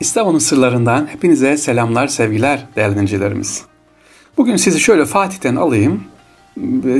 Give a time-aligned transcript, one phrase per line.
[0.00, 3.62] İstanbul'un sırlarından hepinize selamlar, sevgiler değerli dinleyicilerimiz.
[4.36, 6.04] Bugün sizi şöyle Fatih'ten alayım,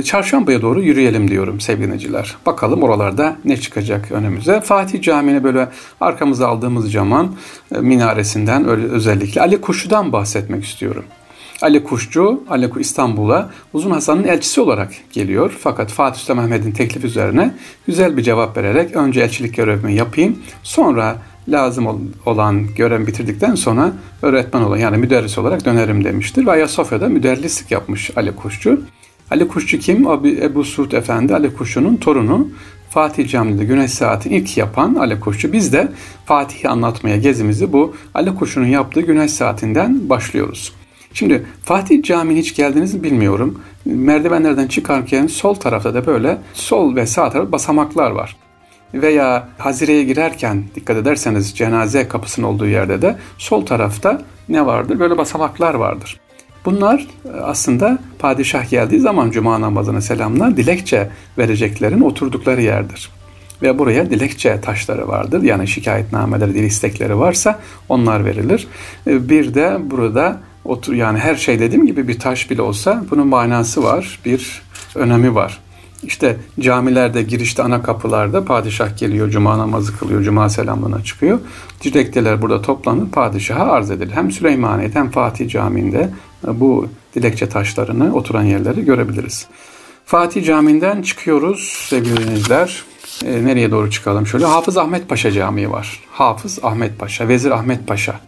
[0.03, 2.35] çarşambaya doğru yürüyelim diyorum sevgili dinleyiciler.
[2.45, 4.61] Bakalım oralarda ne çıkacak önümüze.
[4.61, 5.69] Fatih Camii'ni böyle
[6.01, 7.35] arkamıza aldığımız zaman
[7.75, 11.05] e, minaresinden özellikle Ali Kuşçu'dan bahsetmek istiyorum.
[11.61, 15.57] Ali Kuşçu, Ali İstanbul'a Uzun Hasan'ın elçisi olarak geliyor.
[15.59, 17.53] Fakat Fatih Sultan Mehmet'in teklif üzerine
[17.87, 21.15] güzel bir cevap vererek önce elçilik görevimi yapayım, sonra
[21.51, 26.45] lazım olan görevimi bitirdikten sonra öğretmen olan yani müderris olarak dönerim demiştir.
[26.45, 28.81] Ve Ayasofya'da müderrislik yapmış Ali Kuşçu.
[29.31, 30.07] Ali Kuşçu kim?
[30.07, 32.47] Abi Ebu Suud Efendi Ali Kuşçu'nun torunu.
[32.89, 35.53] Fatih Camii'de güneş saati ilk yapan Ali Kuşçu.
[35.53, 35.91] Biz de
[36.25, 40.73] Fatih'i anlatmaya gezimizi bu Ali Kuşçu'nun yaptığı güneş saatinden başlıyoruz.
[41.13, 43.61] Şimdi Fatih Camii'ne hiç geldiniz mi bilmiyorum.
[43.85, 48.35] Merdivenlerden çıkarken sol tarafta da böyle sol ve sağ tarafta basamaklar var
[48.93, 54.99] veya Hazire'ye girerken dikkat ederseniz cenaze kapısının olduğu yerde de sol tarafta ne vardır?
[54.99, 56.19] Böyle basamaklar vardır.
[56.65, 63.09] Bunlar e, aslında padişah geldiği zaman cuma namazına selamlar dilekçe vereceklerin oturdukları yerdir.
[63.61, 65.43] Ve buraya dilekçe taşları vardır.
[65.43, 68.67] Yani şikayetnameleri, dil istekleri varsa onlar verilir.
[69.07, 73.27] E, bir de burada otur yani her şey dediğim gibi bir taş bile olsa bunun
[73.27, 74.61] manası var, bir
[74.95, 75.59] önemi var.
[76.03, 81.39] İşte camilerde girişte ana kapılarda padişah geliyor, cuma namazı kılıyor, cuma selamlığına çıkıyor.
[81.83, 84.11] Dilekçeler burada toplanır, padişaha arz edilir.
[84.13, 86.09] Hem Süleymaniye'de hem Fatih Camii'nde
[86.47, 89.47] bu dilekçe taşlarını, oturan yerleri görebiliriz.
[90.05, 92.83] Fatih Camii'nden çıkıyoruz sevgili dinleyiciler.
[93.25, 94.27] E, nereye doğru çıkalım?
[94.27, 95.99] Şöyle Hafız Ahmet Paşa Camii var.
[96.11, 98.19] Hafız Ahmet Paşa, Vezir Ahmet Paşa.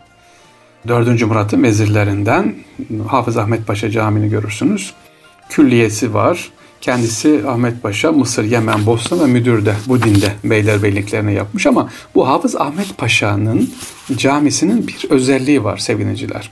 [0.88, 1.22] 4.
[1.22, 2.56] Murat'ın vezirlerinden
[3.08, 4.94] Hafız Ahmet Paşa Camii'ni görürsünüz.
[5.50, 6.50] Külliyesi var.
[6.82, 12.56] Kendisi Ahmet Paşa Mısır, Yemen, Bosna ve müdürde bu dinde beylerbeyliklerini yapmış ama bu Hafız
[12.56, 13.70] Ahmet Paşa'nın
[14.18, 16.52] camisinin bir özelliği var sevgiliciler.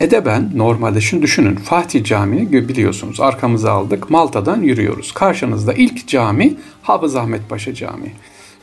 [0.00, 5.12] Edeben normalde şunu düşünün Fatih Camii'ni biliyorsunuz arkamıza aldık Malta'dan yürüyoruz.
[5.12, 8.12] Karşınızda ilk cami Hafız Ahmet Paşa Camii.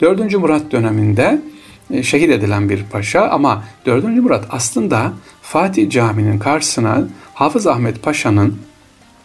[0.02, 0.38] 4.
[0.38, 1.42] Murat döneminde
[1.92, 4.04] e, şehit edilen bir paşa ama 4.
[4.04, 8.58] Murat aslında Fatih Camii'nin karşısına Hafız Ahmet Paşa'nın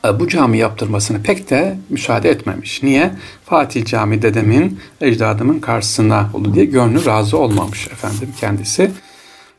[0.04, 2.82] bu cami yaptırmasını pek de müsaade etmemiş.
[2.82, 3.10] Niye?
[3.46, 8.90] Fatih Cami dedemin, ecdadımın karşısına oldu diye gönlü razı olmamış efendim kendisi.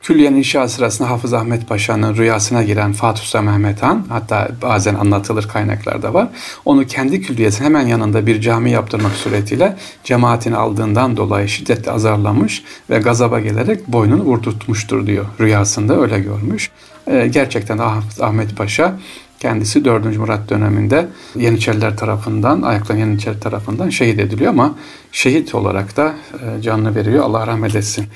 [0.02, 5.48] Külliyen inşa sırasında Hafız Ahmet Paşa'nın rüyasına giren Fatih Sultan Mehmet Han, hatta bazen anlatılır
[5.48, 6.28] kaynaklarda var.
[6.64, 12.98] Onu kendi külliyesinin hemen yanında bir cami yaptırmak suretiyle cemaatini aldığından dolayı şiddetle azarlamış ve
[12.98, 15.24] gazaba gelerek boynunu vurdurtmuştur diyor.
[15.40, 16.70] Rüyasında öyle görmüş.
[17.06, 18.98] Ee, gerçekten Hafız Ahmet Paşa
[19.42, 20.18] Kendisi 4.
[20.18, 24.74] Murat döneminde Yeniçeriler tarafından, ayaklan Yeniçeri tarafından şehit ediliyor ama
[25.12, 27.24] şehit olarak da e, canını veriyor.
[27.24, 28.06] Allah rahmet etsin.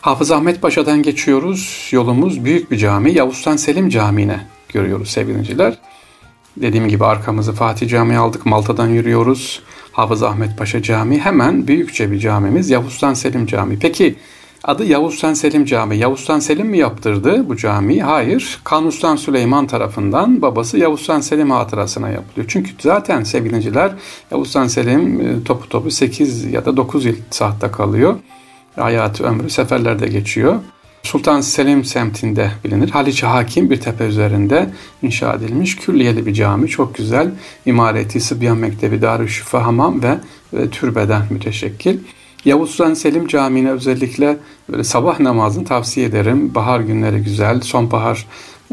[0.00, 1.88] Hafız Ahmet Paşa'dan geçiyoruz.
[1.92, 3.12] Yolumuz büyük bir cami.
[3.12, 5.78] Yavuz Sultan Selim Camii'ne görüyoruz sevgiliciler.
[6.56, 8.46] Dediğim gibi arkamızı Fatih Camii aldık.
[8.46, 9.62] Malta'dan yürüyoruz.
[9.92, 13.78] Hafız Ahmet Paşa Camii hemen büyükçe bir camimiz Yavuz Sultan Selim Camii.
[13.78, 14.16] Peki
[14.64, 15.98] Adı Yavuz Sultan Selim Camii.
[15.98, 18.02] Yavuz Sultan Selim mi yaptırdı bu camiyi?
[18.02, 18.60] Hayır.
[18.64, 22.46] Kanuni Süleyman tarafından babası Yavuz Sultan Selim hatırasına yapılıyor.
[22.48, 23.92] Çünkü zaten sevgiliciler
[24.30, 28.16] Yavuz Sultan Selim e, topu topu 8 ya da 9 yıl sahte kalıyor.
[28.76, 30.56] Hayatı ömrü seferlerde geçiyor.
[31.02, 32.90] Sultan Selim semtinde bilinir.
[32.90, 34.70] Haliç Hakim bir tepe üzerinde
[35.02, 36.68] inşa edilmiş külliyeli bir cami.
[36.68, 37.30] Çok güzel.
[37.66, 40.18] İmareti, Sıbyan Mektebi, Darüşşifa, Hamam ve,
[40.52, 41.98] ve türbeden müteşekkil.
[42.44, 44.36] Yavuz Sultan Selim Camii'ne özellikle
[44.70, 46.54] böyle sabah namazını tavsiye ederim.
[46.54, 48.26] Bahar günleri güzel, sonbahar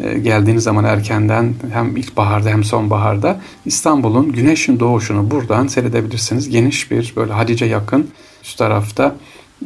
[0.04, 6.50] e, geldiğiniz zaman erkenden hem ilkbaharda hem sonbaharda İstanbul'un güneşin doğuşunu buradan seyredebilirsiniz.
[6.50, 8.08] Geniş bir böyle Halice yakın
[8.44, 9.16] üst tarafta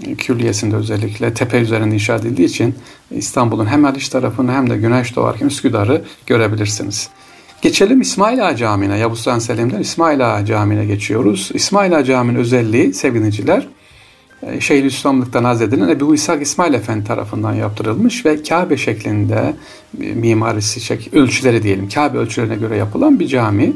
[0.06, 2.76] e, külliyesinde özellikle tepe üzerinde inşa edildiği için
[3.12, 7.10] İstanbul'un hem Haliç tarafını hem de güneş doğarken Üsküdar'ı görebilirsiniz.
[7.62, 8.98] Geçelim İsmail Ağa Camii'ne.
[8.98, 11.52] Yavuz Sultan Selim'den İsmail Ağa Camii'ne geçiyoruz.
[11.54, 13.68] İsmail Ağa Camii'nin özelliği sevgiliciler
[14.60, 19.54] Şeyhülislamlıktan haz edilen Ebu İshak İsmail Efendi tarafından yaptırılmış ve Kabe şeklinde
[20.02, 23.74] e, mimarisi şek ölçüleri diyelim Kabe ölçülerine göre yapılan bir cami.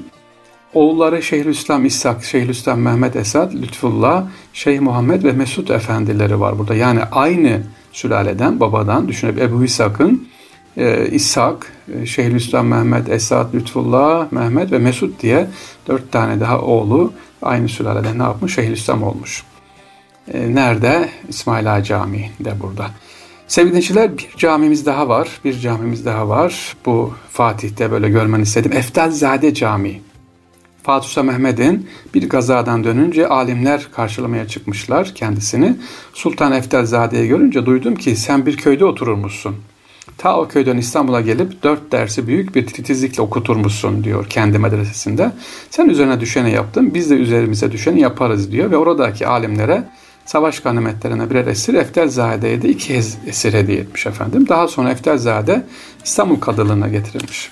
[0.74, 6.76] Oğulları Şeyhülislam İshak, Şeyhülislam Mehmet Esad, Lütfullah, Şeyh Muhammed ve Mesut efendileri var burada.
[6.76, 7.62] Yani aynı
[7.92, 10.28] sülaleden, babadan düşünüp Ebu İshak'ın
[10.78, 15.48] e, İshak, e, Şeyhülislam Mehmet, Esad, Lütfullah, Mehmet ve Mesut diye
[15.88, 18.56] dört tane daha oğlu aynı sülaleden ne yapmış?
[18.56, 19.44] Şeyhülislam olmuş.
[20.34, 21.10] E, nerede?
[21.30, 22.90] İsmail Ağa Camii de burada.
[23.48, 25.30] Sevgili dinleyiciler bir camimiz daha var.
[25.46, 26.76] Bir camimiz daha var.
[26.86, 28.72] Bu Fatih'te böyle görmeni istedim.
[28.74, 30.02] Eftalzade Camii.
[30.84, 35.76] Fatih Sultan Mehmet'in bir gazadan dönünce alimler karşılamaya çıkmışlar kendisini.
[36.14, 39.56] Sultan Eftelzade'yi görünce duydum ki sen bir köyde otururmuşsun.
[40.18, 45.32] Ta o köyden İstanbul'a gelip dört dersi büyük bir titizlikle okuturmuşsun diyor kendi medresesinde.
[45.70, 49.84] Sen üzerine düşeni yaptın biz de üzerimize düşeni yaparız diyor ve oradaki alimlere
[50.32, 52.94] savaş ganimetlerine birer esir Eftelzade'ye de iki
[53.28, 54.48] esir hediye etmiş efendim.
[54.50, 55.66] Daha sonra Eftelzade
[56.04, 57.52] İstanbul kadılığına getirilmiş.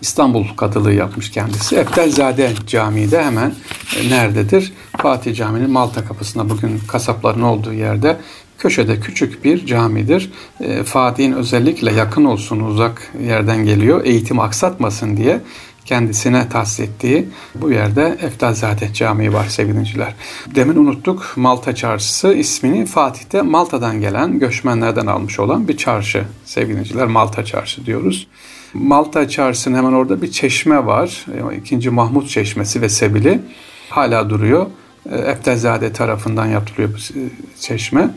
[0.00, 1.76] İstanbul kadılığı yapmış kendisi.
[1.76, 3.54] Eftelzade Camii de hemen
[4.00, 4.72] e, nerededir?
[4.98, 8.16] Fatih Camii'nin Malta kapısında bugün kasapların olduğu yerde
[8.58, 10.32] köşede küçük bir camidir.
[10.60, 14.04] E, Fatih'in özellikle yakın olsun uzak yerden geliyor.
[14.04, 15.40] Eğitim aksatmasın diye
[15.84, 20.14] kendisine tahsis ettiği bu yerde Eftalzade Camii var sevgiliciler.
[20.54, 27.44] Demin unuttuk Malta Çarşısı ismini Fatih'te Malta'dan gelen göçmenlerden almış olan bir çarşı sevgiliciler Malta
[27.44, 28.26] Çarşı diyoruz.
[28.74, 31.26] Malta Çarşısı'nın hemen orada bir çeşme var.
[31.52, 33.40] E, ikinci Mahmut Çeşmesi ve Sebili
[33.88, 34.66] hala duruyor.
[35.10, 37.20] E, Eftelzade tarafından yapılıyor bu
[37.60, 38.10] çeşme.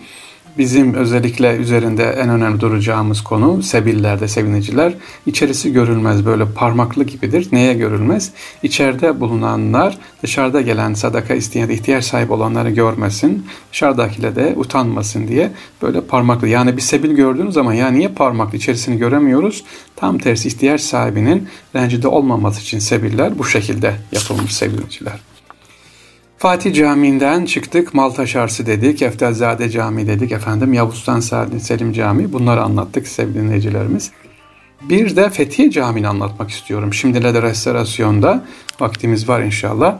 [0.57, 4.93] Bizim özellikle üzerinde en önemli duracağımız konu sebillerde seviniciler.
[5.25, 7.47] İçerisi görülmez böyle parmaklı gibidir.
[7.51, 8.31] Neye görülmez?
[8.63, 13.45] İçeride bulunanlar dışarıda gelen sadaka isteyen ihtiyaç sahibi olanları görmesin.
[13.71, 15.51] Dışarıdakiler de utanmasın diye
[15.81, 16.47] böyle parmaklı.
[16.47, 19.63] Yani bir sebil gördüğünüz zaman ya niye parmaklı içerisini göremiyoruz?
[19.95, 25.36] Tam tersi ihtiyaç sahibinin rencide olmaması için sebiller bu şekilde yapılmış seviliciler.
[26.37, 27.93] Fatih Camii'nden çıktık.
[27.93, 29.01] Malta Şarsı dedik.
[29.01, 30.31] Eftelzade Camii dedik.
[30.31, 31.19] Efendim Yavuz Sultan
[31.59, 32.33] Selim Camii.
[32.33, 34.11] Bunları anlattık sevgili dinleyicilerimiz.
[34.81, 36.93] Bir de Fethiye Camii'ni anlatmak istiyorum.
[36.93, 38.45] Şimdilerde restorasyonda
[38.79, 39.99] vaktimiz var inşallah.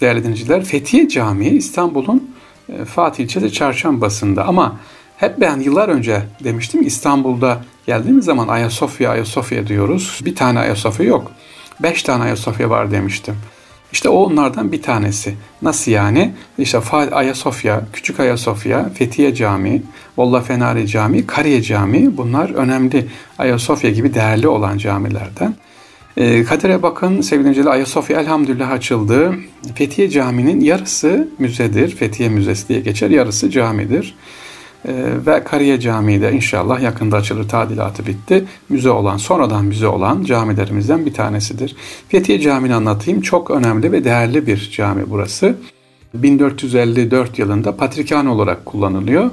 [0.00, 2.30] Değerli dinleyiciler Fethiye Camii İstanbul'un
[2.68, 4.80] e, Fatih ilçesi Çarşambası'nda ama
[5.16, 10.20] hep ben yıllar önce demiştim İstanbul'da geldiğimiz zaman Ayasofya Ayasofya diyoruz.
[10.24, 11.30] Bir tane Ayasofya yok.
[11.80, 13.34] Beş tane Ayasofya var demiştim.
[13.94, 15.34] İşte o onlardan bir tanesi.
[15.62, 16.32] Nasıl yani?
[16.58, 16.78] İşte
[17.12, 19.82] Ayasofya, Küçük Ayasofya, Fethiye Camii,
[20.18, 23.06] Volla Fenari Camii, Kariye Camii bunlar önemli
[23.38, 25.54] Ayasofya gibi değerli olan camilerden.
[26.16, 29.34] E, kadere bakın sevgili Ayasofya elhamdülillah açıldı.
[29.74, 31.96] Fethiye Camii'nin yarısı müzedir.
[31.96, 33.10] Fethiye Müzesi diye geçer.
[33.10, 34.14] Yarısı camidir.
[34.88, 34.92] Ee,
[35.26, 37.48] ve Kariye Camii de inşallah yakında açılır.
[37.48, 38.44] Tadilatı bitti.
[38.68, 41.76] Müze olan, sonradan müze olan camilerimizden bir tanesidir.
[42.08, 43.20] Fethiye Camii'ni anlatayım.
[43.20, 45.56] Çok önemli ve değerli bir cami burası.
[46.14, 49.30] 1454 yılında patrikhane olarak kullanılıyor.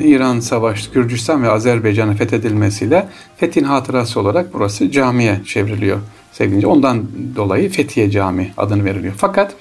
[0.00, 5.98] İran Savaşı, Gürcistan ve Azerbaycan'ın fethedilmesiyle Fethin hatırası olarak burası camiye çevriliyor
[6.32, 6.66] sevgili.
[6.66, 7.06] Ondan
[7.36, 9.14] dolayı Fethiye Cami adını veriliyor.
[9.16, 9.54] Fakat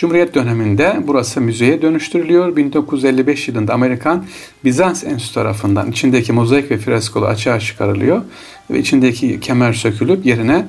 [0.00, 2.56] Cumhuriyet döneminde burası müzeye dönüştürülüyor.
[2.56, 4.24] 1955 yılında Amerikan
[4.64, 8.22] Bizans Enstitüsü tarafından içindeki mozaik ve freskolu açığa çıkarılıyor
[8.70, 10.66] ve içindeki kemer sökülüp yerine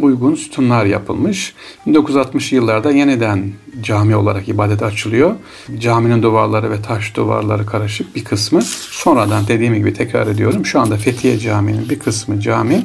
[0.00, 1.54] uygun sütunlar yapılmış.
[1.86, 3.52] 1960 yıllarda yeniden
[3.82, 5.34] cami olarak ibadet açılıyor.
[5.78, 10.66] Caminin duvarları ve taş duvarları karışık bir kısmı sonradan dediğim gibi tekrar ediyorum.
[10.66, 12.82] Şu anda Fethiye Camii'nin bir kısmı cami,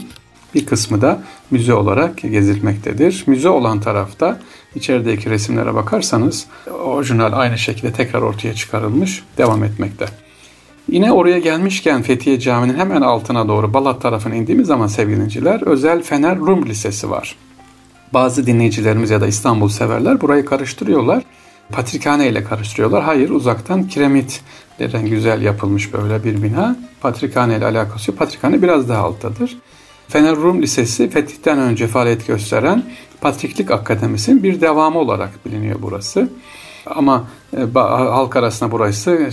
[0.55, 3.23] bir kısmı da müze olarak gezilmektedir.
[3.27, 4.39] Müze olan tarafta
[4.75, 6.45] içerideki resimlere bakarsanız
[6.83, 10.05] orijinal aynı şekilde tekrar ortaya çıkarılmış, devam etmekte.
[10.91, 16.37] Yine oraya gelmişken Fethiye Camii'nin hemen altına doğru Balat tarafına indiğimiz zaman sevgilinciler Özel Fener
[16.37, 17.35] Rum Lisesi var.
[18.13, 21.23] Bazı dinleyicilerimiz ya da İstanbul severler burayı karıştırıyorlar.
[21.71, 23.03] Patrikhane ile karıştırıyorlar.
[23.03, 26.75] Hayır uzaktan kiremitlerden güzel yapılmış böyle bir bina.
[27.01, 28.19] Patrikhane ile alakası yok.
[28.19, 29.57] Patrikhane biraz daha alttadır.
[30.09, 32.83] Fener Rum Lisesi fetihten önce faaliyet gösteren
[33.21, 36.29] Patriklik Akademisi'nin bir devamı olarak biliniyor burası.
[36.85, 39.29] Ama e, halk arasında burası e,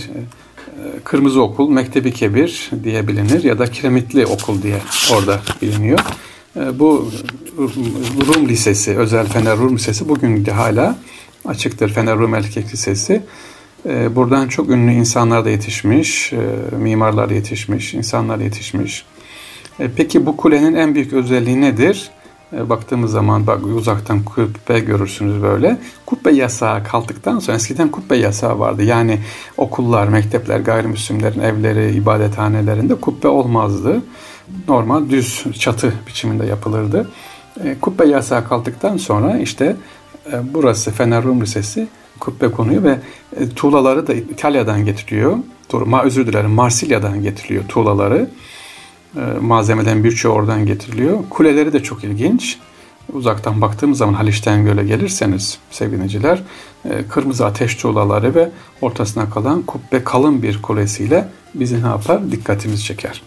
[1.03, 4.81] Kırmızı Okul, Mektebi Kebir diye bilinir ya da Kiremitli Okul diye
[5.13, 5.99] orada biliniyor.
[6.55, 7.11] E, bu
[8.27, 10.95] Rum Lisesi, özel Fener Rum Lisesi bugün de hala
[11.45, 11.89] açıktır.
[11.89, 13.21] Fener Rum Erkek Lisesi.
[13.85, 16.33] Buradan çok ünlü insanlar da yetişmiş,
[16.79, 19.05] mimarlar yetişmiş, insanlar yetişmiş.
[19.79, 22.09] E, peki bu kulenin en büyük özelliği nedir?
[22.53, 25.77] E, baktığımız zaman bak uzaktan kubbe görürsünüz böyle.
[26.05, 28.83] Kubbe yasağı kalktıktan sonra eskiden kubbe yasağı vardı.
[28.83, 29.19] Yani
[29.57, 34.01] okullar, mektepler, gayrimüslimlerin evleri, ibadethanelerinde kubbe olmazdı.
[34.67, 37.11] Normal düz çatı biçiminde yapılırdı.
[37.63, 39.75] E, kubbe yasağı kalktıktan sonra işte
[40.53, 41.87] burası Fener Rum Lisesi
[42.19, 42.99] kubbe konuyor ve
[43.55, 45.37] tuğlaları da İtalya'dan getiriyor.
[45.73, 48.29] Ma özür dilerim Marsilya'dan getiriyor tuğlaları.
[49.17, 51.19] E, malzemelerin birçoğu oradan getiriliyor.
[51.29, 52.57] Kuleleri de çok ilginç.
[53.13, 56.43] Uzaktan baktığımız zaman Haliç'ten göle gelirseniz sevgiliciler
[56.85, 58.49] e, kırmızı ateş tuğlaları ve
[58.81, 62.31] ortasına kalan kubbe kalın bir kulesiyle bizi ne yapar?
[62.31, 63.21] Dikkatimizi çeker.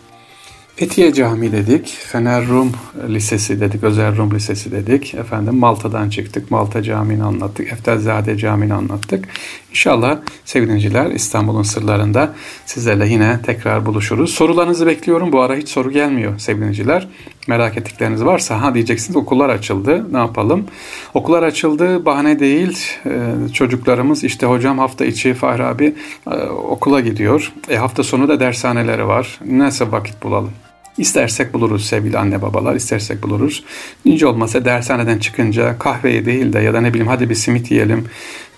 [0.78, 2.73] Fethiye Camii dedik, Fener Rum
[3.08, 5.14] Lisesi dedik, Özel Rum Lisesi dedik.
[5.14, 9.28] Efendim Malta'dan çıktık, Malta Camii'ni anlattık, Eftelzade Camii'ni anlattık.
[9.70, 12.35] İnşallah sevgiliciler İstanbul'un sırlarında
[12.66, 14.35] sizlerle yine tekrar buluşuruz.
[14.35, 15.32] Sorularınızı bekliyorum.
[15.32, 17.08] Bu ara hiç soru gelmiyor sevgiliciler.
[17.49, 20.12] Merak ettikleriniz varsa ha diyeceksiniz okullar açıldı.
[20.12, 20.66] Ne yapalım?
[21.14, 22.78] Okullar açıldı bahane değil.
[23.06, 25.94] Ee, çocuklarımız işte hocam hafta içi Fahri abi
[26.30, 27.52] e, okula gidiyor.
[27.68, 29.38] E, hafta sonu da dershaneleri var.
[29.47, 30.50] Nasıl vakit bulalım?
[30.99, 33.64] İstersek buluruz sevgili anne babalar, istersek buluruz.
[34.05, 38.05] Nice olmasa dershaneden çıkınca kahveyi değil de ya da ne bileyim hadi bir simit yiyelim,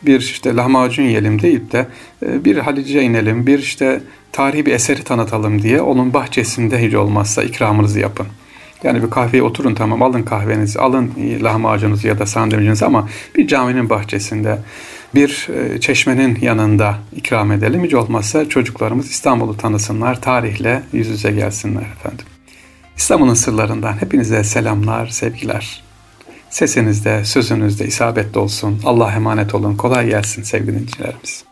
[0.03, 1.87] bir işte lahmacun yiyelim deyip de
[2.23, 4.01] e, bir Halice inelim, bir işte
[4.33, 8.27] tarihi bir eseri tanıtalım diye onun bahçesinde hiç olmazsa ikramınızı yapın.
[8.83, 13.91] Yani bir kahveye oturun tamam alın kahvenizi, alın lahmacunuzu ya da sandviçinizi ama bir caminin
[13.91, 14.59] bahçesinde,
[15.15, 17.85] bir e, çeşmenin yanında ikram edelim.
[17.85, 22.27] Hiç olmazsa çocuklarımız İstanbul'u tanısınlar, tarihle yüz yüze gelsinler efendim.
[22.97, 25.83] İstanbul'un sırlarından hepinize selamlar, sevgiler.
[26.51, 28.81] Sesinizde, sözünüzde isabetli olsun.
[28.85, 29.77] Allah emanet olun.
[29.77, 31.50] Kolay gelsin sevgili dinleyicilerimiz.